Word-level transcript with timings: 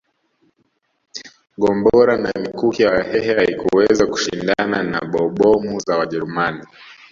Gombora 1.61 2.13
na 2.17 2.31
mikuki 2.41 2.81
ya 2.83 2.91
Wahehe 2.91 3.33
hazikuweza 3.33 4.07
kushindana 4.07 4.83
na 4.83 5.01
bombomu 5.01 5.79
za 5.79 5.97
Wajerumani 5.97 6.63